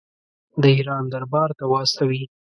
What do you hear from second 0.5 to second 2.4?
د ایران دربار ته واستوي.